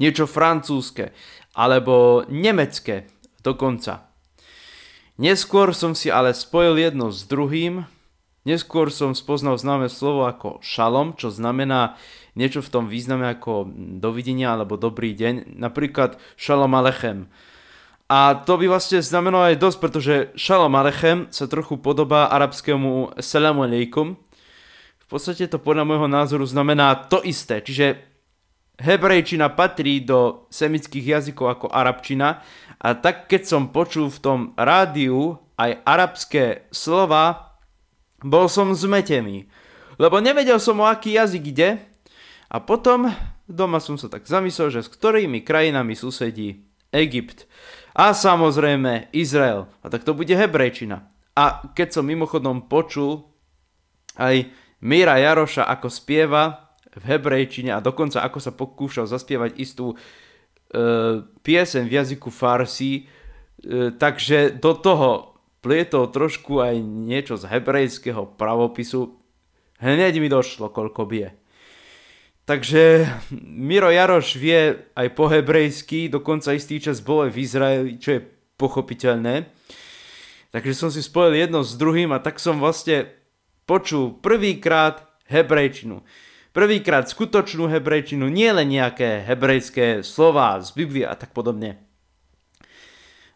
niečo 0.00 0.24
francúzske 0.24 1.12
alebo 1.52 2.24
nemecké 2.32 3.12
dokonca. 3.44 4.08
Neskôr 5.20 5.76
som 5.76 5.92
si 5.92 6.08
ale 6.08 6.32
spojil 6.32 6.80
jedno 6.80 7.12
s 7.12 7.28
druhým. 7.28 7.84
Neskôr 8.48 8.88
som 8.88 9.12
spoznal 9.12 9.60
známe 9.60 9.86
slovo 9.92 10.24
ako 10.26 10.58
šalom, 10.64 11.14
čo 11.14 11.28
znamená 11.30 12.00
niečo 12.32 12.64
v 12.64 12.72
tom 12.72 12.84
význame 12.88 13.28
ako 13.28 13.68
dovidenia 14.00 14.56
alebo 14.56 14.80
dobrý 14.80 15.12
deň, 15.12 15.60
napríklad 15.60 16.16
Shalom 16.40 16.72
Alechem. 16.72 17.28
A 18.12 18.36
to 18.44 18.60
by 18.60 18.68
vlastne 18.68 19.00
znamenalo 19.00 19.48
aj 19.48 19.56
dosť, 19.56 19.78
pretože 19.80 20.14
Shalom 20.36 20.76
Alechem 20.76 21.32
sa 21.32 21.48
trochu 21.48 21.80
podobá 21.80 22.28
arabskému 22.28 23.16
Salamu 23.16 23.64
Aleikum. 23.64 24.20
V 25.00 25.06
podstate 25.08 25.48
to 25.48 25.56
podľa 25.56 25.88
môjho 25.88 26.12
názoru 26.12 26.44
znamená 26.44 27.08
to 27.08 27.24
isté, 27.24 27.64
čiže 27.64 28.04
hebrejčina 28.84 29.48
patrí 29.56 30.04
do 30.04 30.44
semických 30.52 31.08
jazykov 31.08 31.56
ako 31.56 31.66
arabčina 31.72 32.44
a 32.84 32.92
tak 32.92 33.32
keď 33.32 33.48
som 33.48 33.72
počul 33.72 34.12
v 34.12 34.20
tom 34.20 34.40
rádiu 34.60 35.40
aj 35.56 35.80
arabské 35.80 36.68
slova, 36.68 37.56
bol 38.20 38.44
som 38.44 38.76
zmetený. 38.76 39.48
Lebo 39.96 40.20
nevedel 40.20 40.60
som 40.60 40.76
o 40.80 40.84
aký 40.84 41.16
jazyk 41.16 41.44
ide 41.48 41.80
a 42.52 42.60
potom 42.60 43.08
doma 43.48 43.80
som 43.80 43.96
sa 43.96 44.12
tak 44.12 44.28
zamyslel, 44.28 44.68
že 44.68 44.84
s 44.84 44.92
ktorými 44.92 45.40
krajinami 45.40 45.96
susedí 45.96 46.60
Egypt. 46.92 47.48
A 47.92 48.16
samozrejme 48.16 49.12
Izrael. 49.12 49.68
A 49.84 49.86
tak 49.92 50.04
to 50.04 50.16
bude 50.16 50.32
hebrejčina. 50.32 51.12
A 51.36 51.64
keď 51.72 52.00
som 52.00 52.04
mimochodom 52.08 52.68
počul 52.68 53.24
aj 54.16 54.48
Míra 54.84 55.16
Jaroša 55.16 55.64
ako 55.68 55.88
spieva 55.88 56.74
v 56.92 57.04
hebrejčine 57.08 57.72
a 57.72 57.80
dokonca 57.80 58.20
ako 58.20 58.38
sa 58.42 58.52
pokúšal 58.52 59.08
zaspievať 59.08 59.56
istú 59.56 59.94
e, 59.94 59.96
piesen 61.40 61.88
v 61.88 61.96
jazyku 61.96 62.28
farsi, 62.28 62.92
e, 63.00 63.94
takže 63.96 64.60
do 64.60 64.76
toho 64.76 65.40
plietol 65.64 66.10
trošku 66.10 66.60
aj 66.60 66.76
niečo 66.82 67.38
z 67.38 67.48
hebrejského 67.48 68.36
pravopisu. 68.36 69.16
Hneď 69.80 70.20
mi 70.20 70.28
došlo, 70.28 70.68
koľko 70.68 71.08
bije. 71.08 71.41
Takže 72.42 73.06
Miro 73.42 73.86
Jaroš 73.86 74.34
vie 74.34 74.90
aj 74.98 75.08
po 75.14 75.30
hebrejsky, 75.30 76.10
dokonca 76.10 76.50
istý 76.50 76.82
čas 76.82 76.98
bol 76.98 77.26
aj 77.26 77.30
v 77.30 77.38
Izraeli, 77.38 77.90
čo 78.02 78.18
je 78.18 78.20
pochopiteľné. 78.58 79.46
Takže 80.50 80.72
som 80.74 80.90
si 80.90 81.00
spojil 81.00 81.46
jedno 81.46 81.62
s 81.62 81.78
druhým 81.78 82.10
a 82.10 82.18
tak 82.18 82.42
som 82.42 82.58
vlastne 82.58 83.08
počul 83.64 84.18
prvýkrát 84.18 85.06
hebrejčinu. 85.30 86.02
Prvýkrát 86.52 87.08
skutočnú 87.08 87.70
hebrejčinu, 87.72 88.28
nie 88.28 88.52
len 88.52 88.68
nejaké 88.68 89.24
hebrejské 89.24 90.04
slova 90.04 90.60
z 90.60 90.76
Biblie 90.76 91.08
a 91.08 91.16
tak 91.16 91.32
podobne. 91.32 91.80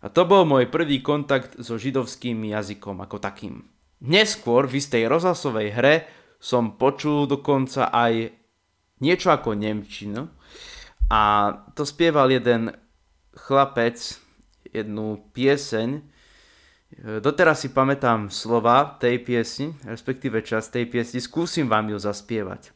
A 0.04 0.12
to 0.12 0.28
bol 0.28 0.44
môj 0.44 0.68
prvý 0.68 1.00
kontakt 1.00 1.56
so 1.56 1.80
židovským 1.80 2.44
jazykom 2.52 3.00
ako 3.00 3.16
takým. 3.16 3.64
Neskôr 4.04 4.68
v 4.68 4.76
istej 4.84 5.08
rozhlasovej 5.08 5.68
hre 5.72 5.94
som 6.36 6.76
počul 6.76 7.24
dokonca 7.24 7.88
aj 7.88 8.35
niečo 9.00 9.32
ako 9.32 9.56
Nemčinu 9.56 10.28
a 11.12 11.52
to 11.76 11.86
spieval 11.86 12.30
jeden 12.32 12.74
chlapec, 13.36 13.96
jednu 14.72 15.22
pieseň. 15.36 16.02
Doteraz 17.20 17.66
si 17.66 17.68
pamätám 17.70 18.30
slova 18.32 18.96
tej 18.96 19.20
piesni, 19.20 19.74
respektíve 19.84 20.40
časť 20.40 20.80
tej 20.80 20.86
piesni, 20.88 21.18
skúsim 21.20 21.66
vám 21.68 21.92
ju 21.92 21.98
zaspievať. 21.98 22.72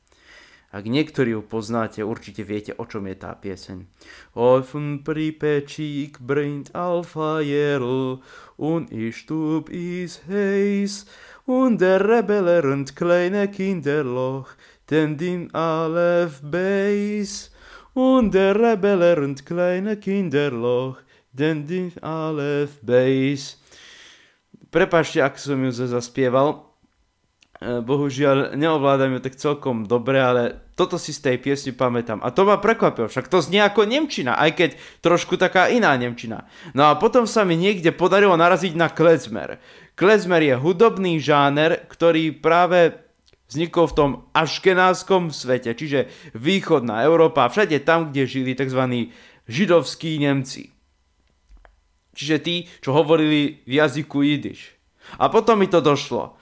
Ak 0.70 0.86
niektorí 0.86 1.34
ju 1.34 1.42
poznáte, 1.42 2.06
určite 2.06 2.46
viete, 2.46 2.70
o 2.78 2.86
čom 2.86 3.10
je 3.10 3.16
tá 3.18 3.34
pieseň. 3.34 3.90
Offen 4.38 5.02
pripečík 5.02 6.22
bringt 6.22 6.70
Alfajerl 6.70 8.22
und 8.54 8.94
ich 8.94 9.18
stub 9.18 9.66
is 9.66 10.22
heiß 10.30 11.10
und 11.50 11.82
der 11.82 12.06
rebellerend 12.06 12.94
kleine 12.94 13.50
Kinderloch 13.50 14.54
den 14.90 15.16
din 15.16 15.50
Alef 15.54 16.42
Beis 16.42 17.54
und 17.94 18.34
der 18.34 18.58
rebellerend 18.58 19.46
kleine 19.46 19.96
Kinderloch 19.96 20.98
den 21.32 21.66
din 21.66 21.92
Alef 22.02 22.82
Beis. 22.82 23.56
Prepašte, 24.70 25.22
ak 25.22 25.38
som 25.38 25.62
ju 25.62 25.70
zaspieval, 25.70 26.70
E, 27.60 27.84
bohužiaľ 27.84 28.56
neovládam 28.56 29.12
ju 29.12 29.20
tak 29.20 29.36
celkom 29.36 29.84
dobre, 29.84 30.16
ale 30.16 30.72
toto 30.80 30.96
si 30.96 31.12
z 31.12 31.28
tej 31.28 31.36
piesni 31.44 31.76
pamätám. 31.76 32.24
A 32.24 32.32
to 32.32 32.48
ma 32.48 32.56
prekvapilo, 32.56 33.04
však 33.04 33.28
to 33.28 33.44
znie 33.44 33.60
ako 33.60 33.84
Nemčina, 33.84 34.32
aj 34.40 34.50
keď 34.56 34.70
trošku 35.04 35.36
taká 35.36 35.68
iná 35.68 35.92
Nemčina. 35.92 36.48
No 36.72 36.88
a 36.88 36.96
potom 36.96 37.28
sa 37.28 37.44
mi 37.44 37.60
niekde 37.60 37.92
podarilo 37.92 38.32
naraziť 38.32 38.72
na 38.72 38.88
klezmer. 38.88 39.60
Klezmer 39.92 40.40
je 40.40 40.56
hudobný 40.56 41.20
žáner, 41.20 41.84
ktorý 41.92 42.32
práve 42.32 42.96
vznikol 43.50 43.90
v 43.90 43.96
tom 43.98 44.10
aškenáskom 44.32 45.34
svete, 45.34 45.74
čiže 45.74 46.06
východná 46.38 47.02
Európa, 47.02 47.50
všade 47.50 47.82
tam, 47.82 48.14
kde 48.14 48.30
žili 48.30 48.54
tzv. 48.54 49.10
židovskí 49.50 50.22
Nemci. 50.22 50.70
Čiže 52.14 52.36
tí, 52.38 52.56
čo 52.78 52.94
hovorili 52.94 53.66
v 53.66 53.72
jazyku 53.82 54.22
jidiš. 54.22 54.78
A 55.18 55.26
potom 55.26 55.58
mi 55.58 55.66
to 55.66 55.82
došlo 55.82 56.40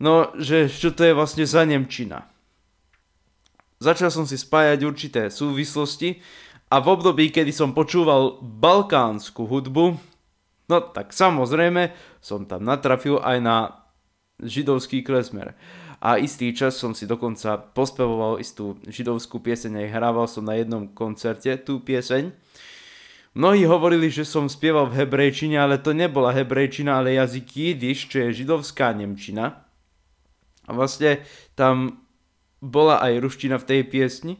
No, 0.00 0.32
že 0.32 0.72
čo 0.72 0.96
to 0.96 1.04
je 1.04 1.12
vlastne 1.12 1.44
za 1.44 1.60
Nemčina. 1.68 2.24
Začal 3.84 4.08
som 4.08 4.24
si 4.24 4.40
spájať 4.40 4.80
určité 4.88 5.28
súvislosti 5.28 6.24
a 6.72 6.80
v 6.80 6.86
období, 6.88 7.28
kedy 7.28 7.52
som 7.52 7.76
počúval 7.76 8.40
balkánsku 8.40 9.44
hudbu, 9.44 10.00
no 10.72 10.76
tak 10.96 11.12
samozrejme 11.12 11.92
som 12.24 12.48
tam 12.48 12.64
natrafil 12.64 13.20
aj 13.20 13.38
na 13.44 13.56
židovský 14.40 15.04
klezmer. 15.04 15.52
A 16.00 16.16
istý 16.16 16.56
čas 16.56 16.80
som 16.80 16.96
si 16.96 17.04
dokonca 17.04 17.60
pospevoval 17.60 18.40
istú 18.40 18.80
židovskú 18.88 19.36
pieseň 19.36 19.84
aj 19.84 19.92
hrával 19.92 20.24
som 20.24 20.48
na 20.48 20.56
jednom 20.56 20.88
koncerte 20.88 21.60
tú 21.60 21.84
pieseň. 21.84 22.32
Mnohí 23.36 23.62
hovorili, 23.68 24.10
že 24.10 24.24
som 24.26 24.48
spieval 24.48 24.88
v 24.90 25.04
hebrejčine, 25.04 25.60
ale 25.60 25.78
to 25.78 25.94
nebola 25.94 26.34
hebrejčina, 26.34 26.98
ale 26.98 27.20
jazyk 27.20 27.46
jidiš, 27.46 28.10
čo 28.10 28.16
je 28.26 28.42
židovská 28.42 28.90
nemčina. 28.96 29.68
A 30.66 30.70
vlastne 30.74 31.22
tam 31.54 32.02
bola 32.58 32.98
aj 33.04 33.20
ruština 33.20 33.60
v 33.60 33.68
tej 33.68 33.80
piesni. 33.86 34.34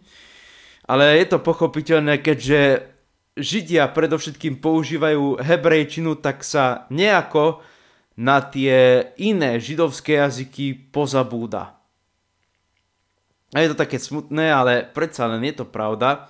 Ale 0.90 1.22
je 1.22 1.26
to 1.28 1.38
pochopiteľné, 1.38 2.18
keďže 2.18 2.90
Židia 3.38 3.86
predovšetkým 3.94 4.58
používajú 4.58 5.38
hebrejčinu, 5.38 6.18
tak 6.18 6.42
sa 6.42 6.90
nejako 6.90 7.62
na 8.20 8.44
tie 8.44 9.08
iné 9.16 9.56
židovské 9.56 10.20
jazyky 10.20 10.92
pozabúda. 10.92 11.80
A 13.56 13.64
je 13.64 13.72
to 13.72 13.80
také 13.80 13.96
smutné, 13.96 14.52
ale 14.52 14.84
predsa 14.84 15.24
len 15.24 15.40
je 15.48 15.64
to 15.64 15.66
pravda, 15.66 16.28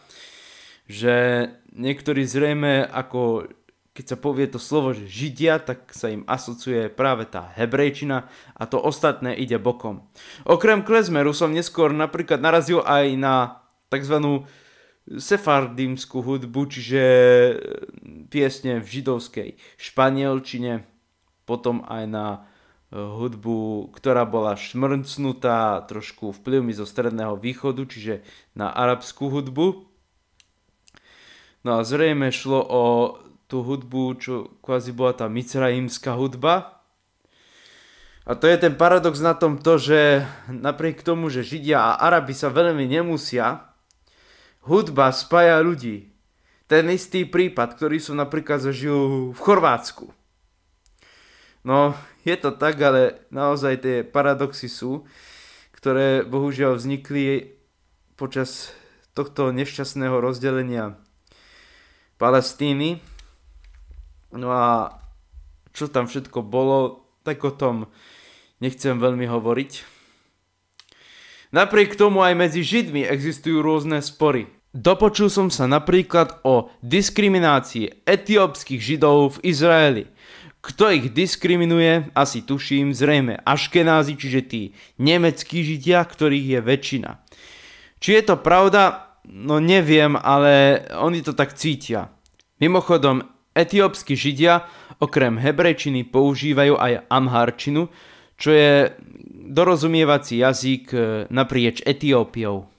že 0.87 1.47
niektorí 1.75 2.23
zrejme 2.23 2.87
ako 2.87 3.51
keď 3.91 4.07
sa 4.07 4.17
povie 4.17 4.47
to 4.47 4.63
slovo, 4.63 4.95
že 4.95 5.11
Židia, 5.11 5.61
tak 5.61 5.91
sa 5.91 6.09
im 6.09 6.23
asociuje 6.25 6.89
práve 6.89 7.27
tá 7.27 7.51
hebrejčina 7.59 8.31
a 8.55 8.63
to 8.65 8.79
ostatné 8.79 9.35
ide 9.35 9.59
bokom. 9.59 10.07
Okrem 10.47 10.87
klezmeru 10.87 11.35
som 11.35 11.51
neskôr 11.51 11.91
napríklad 11.91 12.39
narazil 12.39 12.81
aj 12.87 13.07
na 13.19 13.35
tzv. 13.91 14.47
sefardímsku 15.11 16.17
hudbu, 16.23 16.61
čiže 16.71 17.03
piesne 18.31 18.79
v 18.79 18.87
židovskej 18.89 19.59
španielčine, 19.77 20.87
potom 21.51 21.83
aj 21.91 22.05
na 22.07 22.27
e, 22.31 22.39
hudbu, 22.95 23.91
ktorá 23.91 24.23
bola 24.23 24.55
šmrncnutá 24.55 25.83
trošku 25.91 26.31
vplyvmi 26.31 26.71
zo 26.71 26.87
stredného 26.87 27.35
východu, 27.35 27.83
čiže 27.91 28.23
na 28.55 28.71
arabskú 28.71 29.27
hudbu. 29.27 29.91
No 31.67 31.71
a 31.75 31.83
zrejme 31.83 32.31
šlo 32.31 32.63
o 32.63 32.85
tú 33.51 33.67
hudbu, 33.67 34.03
čo 34.23 34.35
kvázi 34.63 34.95
bola 34.95 35.11
tá 35.11 35.27
micraimská 35.27 36.15
hudba. 36.15 36.79
A 38.23 38.39
to 38.39 38.47
je 38.47 38.55
ten 38.63 38.79
paradox 38.79 39.19
na 39.19 39.35
tom 39.35 39.59
to, 39.59 39.75
že 39.75 40.23
napriek 40.47 41.03
tomu, 41.03 41.35
že 41.35 41.43
Židia 41.43 41.83
a 41.83 41.99
Arabi 42.07 42.31
sa 42.31 42.47
veľmi 42.47 42.87
nemusia, 42.87 43.75
hudba 44.63 45.11
spája 45.11 45.59
ľudí. 45.59 46.15
Ten 46.71 46.87
istý 46.95 47.27
prípad, 47.27 47.75
ktorý 47.75 47.99
som 47.99 48.15
napríklad 48.15 48.63
zažil 48.63 49.35
v 49.35 49.41
Chorvátsku. 49.43 50.15
No, 51.65 51.93
je 52.25 52.37
to 52.41 52.51
tak, 52.57 52.81
ale 52.81 53.21
naozaj 53.29 53.85
tie 53.85 53.97
paradoxy 54.05 54.69
sú, 54.69 55.05
ktoré 55.77 56.25
bohužiaľ 56.25 56.81
vznikli 56.81 57.57
počas 58.17 58.73
tohto 59.13 59.53
nešťastného 59.53 60.21
rozdelenia 60.21 60.97
Palestíny 62.21 63.01
No 64.31 64.55
a 64.55 64.95
čo 65.75 65.91
tam 65.91 66.07
všetko 66.07 66.47
bolo, 66.47 67.11
tak 67.27 67.43
o 67.43 67.51
tom 67.51 67.91
nechcem 68.63 68.99
veľmi 68.99 69.27
hovoriť. 69.27 69.73
Napriek 71.51 71.99
tomu 71.99 72.23
aj 72.23 72.39
medzi 72.39 72.63
Židmi 72.63 73.03
existujú 73.03 73.59
rôzne 73.59 73.99
spory. 73.99 74.47
Dopočul 74.71 75.27
som 75.27 75.51
sa 75.51 75.67
napríklad 75.67 76.47
o 76.47 76.71
diskriminácii 76.79 78.07
etiópskych 78.07 78.79
Židov 78.79 79.43
v 79.43 79.51
Izraeli. 79.51 80.05
Kto 80.61 80.93
ich 80.93 81.09
diskriminuje, 81.17 82.13
asi 82.13 82.45
tuším, 82.45 82.93
zrejme 82.93 83.41
Aškenázi, 83.49 84.13
čiže 84.21 84.41
tí 84.45 84.63
nemeckí 85.01 85.65
Židia, 85.65 86.05
ktorých 86.05 86.47
je 86.57 86.61
väčšina. 86.61 87.11
Či 88.01 88.21
je 88.21 88.23
to 88.29 88.37
pravda? 88.41 89.13
No 89.25 89.61
neviem, 89.61 90.17
ale 90.17 90.85
oni 90.97 91.25
to 91.25 91.33
tak 91.37 91.57
cítia. 91.57 92.13
Mimochodom, 92.61 93.25
Etiópsky 93.51 94.15
židia 94.15 94.65
okrem 95.03 95.37
hebrejčiny 95.37 96.07
používajú 96.07 96.79
aj 96.79 97.09
amharčinu, 97.11 97.91
čo 98.39 98.55
je 98.55 98.95
dorozumievací 99.51 100.41
jazyk 100.41 100.85
e, 100.95 100.99
naprieč 101.29 101.83
Etiópiou. 101.83 102.71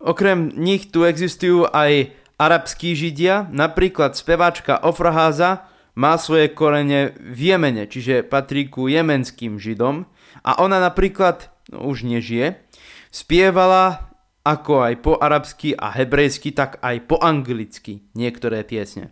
Okrem 0.00 0.54
nich 0.54 0.88
tu 0.94 1.02
existujú 1.02 1.66
aj 1.68 2.14
arabskí 2.38 2.94
židia, 2.94 3.48
napríklad 3.50 4.14
speváčka 4.14 4.78
Ofraháza 4.84 5.68
má 5.96 6.20
svoje 6.20 6.52
korene 6.52 7.16
v 7.16 7.56
Jemene, 7.56 7.88
čiže 7.88 8.22
patrí 8.22 8.68
ku 8.68 8.86
jemenským 8.86 9.56
židom 9.56 10.04
a 10.44 10.60
ona 10.60 10.78
napríklad, 10.78 11.48
no 11.72 11.88
už 11.88 12.04
nežije, 12.04 12.60
spievala 13.08 14.12
ako 14.46 14.86
aj 14.86 14.94
po 15.02 15.18
arabsky 15.18 15.74
a 15.74 15.90
hebrejsky, 15.90 16.54
tak 16.54 16.78
aj 16.78 17.10
po 17.10 17.18
anglicky 17.18 18.06
niektoré 18.14 18.62
piesne. 18.62 19.10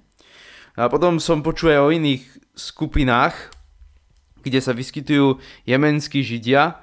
A 0.78 0.86
potom 0.86 1.18
som 1.18 1.42
počul 1.42 1.74
aj 1.74 1.80
o 1.82 1.90
iných 1.90 2.22
skupinách, 2.54 3.34
kde 4.44 4.60
sa 4.62 4.70
vyskytujú 4.70 5.42
jemenskí 5.66 6.22
židia 6.22 6.78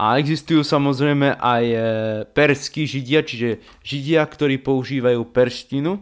a 0.00 0.16
existujú 0.16 0.64
samozrejme 0.64 1.36
aj 1.36 1.64
e, 1.68 1.78
perskí 2.32 2.88
židia, 2.88 3.20
čiže 3.20 3.60
židia, 3.84 4.24
ktorí 4.24 4.56
používajú 4.64 5.20
perštinu. 5.28 6.00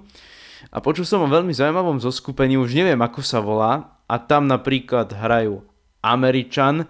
A 0.74 0.82
počul 0.82 1.06
som 1.06 1.24
o 1.24 1.28
veľmi 1.30 1.54
zaujímavom 1.54 2.02
zoskupení, 2.02 2.58
už 2.58 2.74
neviem 2.74 2.98
ako 2.98 3.20
sa 3.22 3.38
volá, 3.38 3.98
a 4.08 4.16
tam 4.16 4.48
napríklad 4.48 5.12
hrajú 5.12 5.62
Američan, 6.00 6.88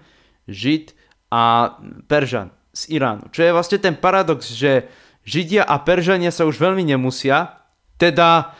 Žid 0.48 0.96
a 1.28 1.76
Peržan 2.08 2.48
z 2.72 2.96
Iránu. 2.96 3.28
Čo 3.34 3.44
je 3.44 3.52
vlastne 3.52 3.78
ten 3.82 3.98
paradox, 3.98 4.48
že 4.48 4.88
Židia 5.28 5.66
a 5.66 5.76
Peržania 5.84 6.32
sa 6.32 6.48
už 6.48 6.56
veľmi 6.56 6.84
nemusia, 6.88 7.60
teda 8.00 8.56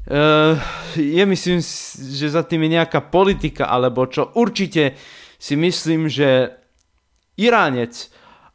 Uh, 0.00 0.56
je 0.96 1.20
myslím, 1.28 1.60
že 2.16 2.32
za 2.32 2.40
tým 2.40 2.64
je 2.64 2.80
nejaká 2.80 3.12
politika, 3.12 3.68
alebo 3.68 4.08
čo 4.08 4.32
určite 4.32 4.96
si 5.36 5.60
myslím, 5.60 6.08
že 6.08 6.56
Iránec 7.36 8.08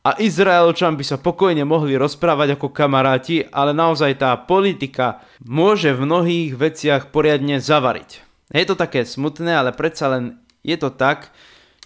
a 0.06 0.14
Izraelčan 0.22 0.94
by 0.94 1.02
sa 1.02 1.18
pokojne 1.18 1.66
mohli 1.66 1.98
rozprávať 1.98 2.56
ako 2.56 2.70
kamaráti, 2.70 3.42
ale 3.50 3.74
naozaj 3.74 4.22
tá 4.22 4.38
politika 4.38 5.26
môže 5.42 5.98
v 5.98 6.06
mnohých 6.06 6.52
veciach 6.54 7.10
poriadne 7.10 7.58
zavariť. 7.58 8.22
Je 8.54 8.66
to 8.70 8.78
také 8.78 9.02
smutné, 9.02 9.58
ale 9.58 9.74
predsa 9.74 10.14
len 10.14 10.38
je 10.62 10.78
to 10.78 10.94
tak, 10.94 11.34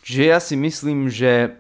že 0.04 0.28
ja 0.28 0.44
si 0.44 0.60
myslím, 0.60 1.08
že 1.08 1.56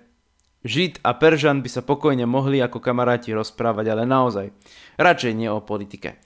Žid 0.59 0.99
a 1.07 1.15
Peržan 1.15 1.63
by 1.63 1.71
sa 1.71 1.79
pokojne 1.79 2.27
mohli 2.27 2.59
ako 2.59 2.83
kamaráti 2.83 3.31
rozprávať, 3.31 3.95
ale 3.95 4.03
naozaj 4.03 4.51
radšej 4.99 5.31
nie 5.31 5.47
o 5.47 5.63
politike 5.63 6.19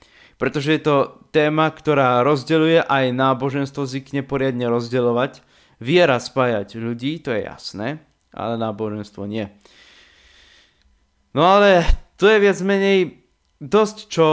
pretože 0.44 0.76
je 0.76 0.82
to 0.84 0.96
téma, 1.32 1.72
ktorá 1.72 2.20
rozdeľuje 2.28 2.84
aj 2.84 3.16
náboženstvo 3.16 3.88
zvykne 3.88 4.28
poriadne 4.28 4.68
rozdeľovať. 4.68 5.40
Viera 5.80 6.20
spájať 6.20 6.76
ľudí, 6.76 7.24
to 7.24 7.32
je 7.32 7.48
jasné, 7.48 8.04
ale 8.36 8.60
náboženstvo 8.60 9.24
nie. 9.24 9.48
No 11.34 11.42
ale 11.42 11.86
to 12.22 12.30
je 12.30 12.38
viac 12.38 12.58
menej 12.62 13.26
dosť, 13.58 13.98
čo 14.10 14.28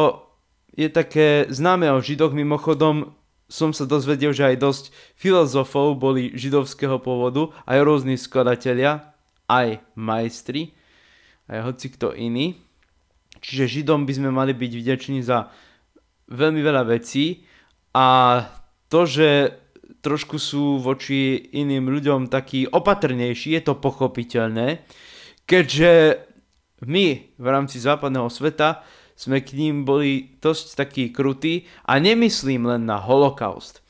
je 0.77 0.89
také 0.93 1.49
známe 1.49 1.89
o 1.93 1.99
Židoch. 1.99 2.37
Mimochodom 2.37 3.17
som 3.51 3.75
sa 3.75 3.89
dozvedel, 3.89 4.31
že 4.31 4.47
aj 4.55 4.63
dosť 4.63 4.85
filozofov 5.19 5.99
boli 5.99 6.31
židovského 6.39 7.03
pôvodu, 7.03 7.51
aj 7.67 7.83
rôzni 7.83 8.15
skladatelia, 8.15 9.11
aj 9.51 9.83
majstri, 9.99 10.77
aj 11.51 11.59
hoci 11.67 11.87
kto 11.91 12.15
iný. 12.15 12.55
Čiže 13.43 13.81
Židom 13.81 14.07
by 14.07 14.13
sme 14.15 14.31
mali 14.31 14.55
byť 14.55 14.73
vďační 14.77 15.21
za 15.27 15.51
veľmi 16.31 16.61
veľa 16.63 16.87
vecí 16.87 17.43
a 17.97 18.39
to, 18.87 19.09
že 19.09 19.59
trošku 20.05 20.39
sú 20.39 20.79
voči 20.79 21.51
iným 21.59 21.91
ľuďom 21.91 22.31
takí 22.31 22.71
opatrnejší, 22.71 23.59
je 23.59 23.63
to 23.67 23.75
pochopiteľné, 23.81 24.87
keďže 25.49 25.91
my 26.85 27.37
v 27.37 27.47
rámci 27.47 27.77
západného 27.77 28.33
sveta 28.33 28.85
sme 29.21 29.45
k 29.45 29.53
ním 29.53 29.85
boli 29.85 30.41
dosť 30.41 30.67
takí 30.81 31.13
krutí 31.13 31.69
a 31.85 32.01
nemyslím 32.01 32.65
len 32.65 32.89
na 32.89 32.97
holokaust. 32.97 33.85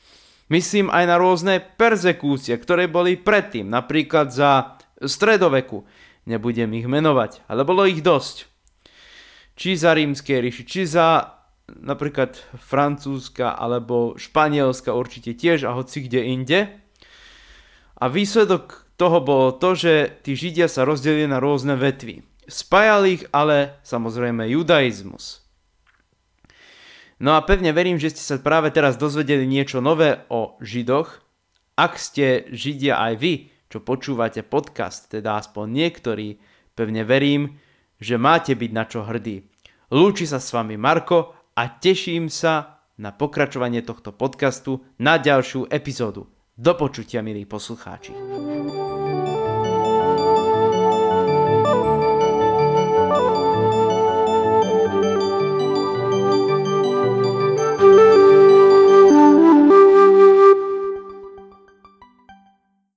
Myslím 0.51 0.91
aj 0.91 1.07
na 1.07 1.15
rôzne 1.15 1.63
perzekúcie, 1.63 2.59
ktoré 2.59 2.91
boli 2.91 3.15
predtým, 3.15 3.71
napríklad 3.71 4.35
za 4.35 4.75
stredoveku. 4.99 5.87
Nebudem 6.27 6.75
ich 6.75 6.83
menovať, 6.83 7.47
ale 7.47 7.63
bolo 7.63 7.87
ich 7.87 8.03
dosť. 8.03 8.51
Či 9.55 9.79
za 9.79 9.95
rímskej 9.95 10.43
ríši, 10.43 10.63
či 10.67 10.83
za 10.83 11.39
napríklad 11.71 12.35
francúzska 12.59 13.55
alebo 13.55 14.19
španielska 14.19 14.91
určite 14.91 15.31
tiež 15.31 15.63
a 15.63 15.71
hoci 15.71 16.03
kde 16.03 16.27
inde. 16.27 16.59
A 17.95 18.11
výsledok 18.11 18.91
toho 18.99 19.23
bolo 19.23 19.55
to, 19.55 19.79
že 19.79 20.19
tí 20.27 20.35
židia 20.35 20.67
sa 20.67 20.83
rozdelili 20.83 21.31
na 21.31 21.39
rôzne 21.39 21.79
vetvy. 21.79 22.27
Spájal 22.51 23.07
ich 23.07 23.23
ale 23.31 23.79
samozrejme 23.87 24.43
judaizmus. 24.51 25.39
No 27.23 27.37
a 27.37 27.45
pevne 27.47 27.71
verím, 27.71 27.95
že 27.95 28.11
ste 28.11 28.23
sa 28.27 28.35
práve 28.43 28.75
teraz 28.75 28.99
dozvedeli 28.99 29.47
niečo 29.47 29.79
nové 29.79 30.27
o 30.27 30.59
Židoch. 30.59 31.23
Ak 31.79 31.95
ste 31.95 32.51
Židia 32.51 32.99
aj 32.99 33.13
vy, 33.15 33.33
čo 33.71 33.79
počúvate 33.79 34.43
podcast, 34.43 35.07
teda 35.07 35.39
aspoň 35.39 35.65
niektorí, 35.69 36.43
pevne 36.75 37.07
verím, 37.07 37.55
že 38.01 38.19
máte 38.19 38.51
byť 38.57 38.71
na 38.73 38.83
čo 38.83 39.07
hrdí. 39.07 39.47
Lúči 39.93 40.27
sa 40.27 40.43
s 40.43 40.51
vami 40.51 40.75
Marko 40.75 41.37
a 41.55 41.71
teším 41.71 42.27
sa 42.27 42.83
na 42.99 43.13
pokračovanie 43.15 43.85
tohto 43.85 44.11
podcastu 44.11 44.83
na 44.99 45.15
ďalšiu 45.21 45.71
epizódu. 45.71 46.27
Do 46.57 46.73
počutia, 46.75 47.23
milí 47.23 47.47
poslucháči. 47.47 48.11